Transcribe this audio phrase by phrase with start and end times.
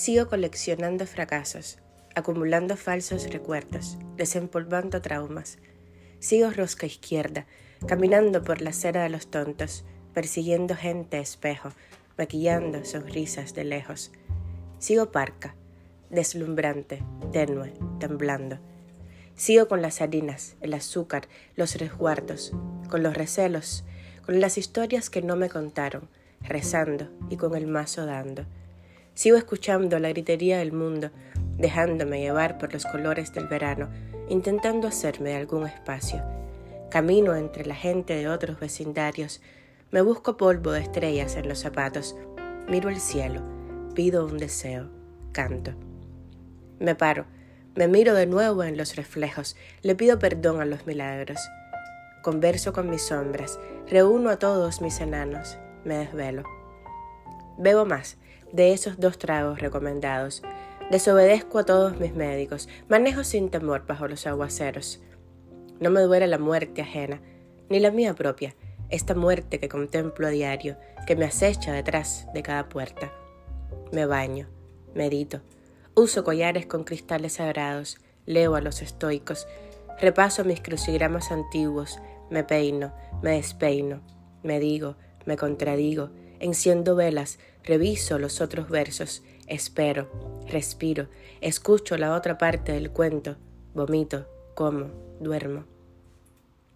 [0.00, 1.78] Sigo coleccionando fracasos,
[2.14, 5.58] acumulando falsos recuerdos, desempolvando traumas.
[6.20, 7.44] Sigo rosca izquierda,
[7.86, 9.84] caminando por la acera de los tontos,
[10.14, 11.72] persiguiendo gente espejo,
[12.16, 14.10] maquillando sonrisas de lejos.
[14.78, 15.54] Sigo parca,
[16.08, 18.58] deslumbrante, tenue, temblando.
[19.34, 22.54] Sigo con las harinas, el azúcar, los resguardos,
[22.88, 23.84] con los recelos,
[24.24, 26.08] con las historias que no me contaron,
[26.40, 28.46] rezando y con el mazo dando.
[29.20, 31.10] Sigo escuchando la gritería del mundo,
[31.58, 33.90] dejándome llevar por los colores del verano,
[34.30, 36.22] intentando hacerme algún espacio.
[36.90, 39.42] Camino entre la gente de otros vecindarios,
[39.90, 42.16] me busco polvo de estrellas en los zapatos,
[42.66, 43.42] miro el cielo,
[43.94, 44.88] pido un deseo,
[45.32, 45.72] canto.
[46.78, 47.26] Me paro,
[47.74, 51.40] me miro de nuevo en los reflejos, le pido perdón a los milagros.
[52.22, 56.59] Converso con mis sombras, reúno a todos mis enanos, me desvelo.
[57.60, 58.16] Bebo más
[58.52, 60.42] de esos dos tragos recomendados.
[60.90, 65.02] Desobedezco a todos mis médicos, manejo sin temor bajo los aguaceros.
[65.78, 67.20] No me duele la muerte ajena,
[67.68, 68.56] ni la mía propia,
[68.88, 73.12] esta muerte que contemplo a diario, que me acecha detrás de cada puerta.
[73.92, 74.48] Me baño,
[74.94, 75.42] medito,
[75.94, 79.46] uso collares con cristales sagrados, leo a los estoicos,
[80.00, 84.00] repaso mis crucigramas antiguos, me peino, me despeino,
[84.42, 86.10] me digo, me contradigo,
[86.40, 90.10] enciendo velas, reviso los otros versos, espero,
[90.48, 91.08] respiro,
[91.40, 93.36] escucho la otra parte del cuento,
[93.74, 95.64] vomito, como, duermo.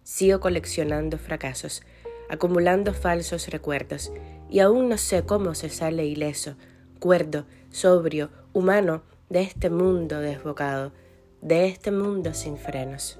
[0.03, 1.83] Sigo coleccionando fracasos,
[2.29, 4.11] acumulando falsos recuerdos,
[4.49, 6.55] y aún no sé cómo se sale ileso,
[6.99, 10.91] cuerdo, sobrio, humano, de este mundo desbocado,
[11.41, 13.19] de este mundo sin frenos.